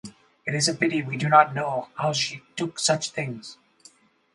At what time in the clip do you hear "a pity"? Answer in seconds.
0.67-1.03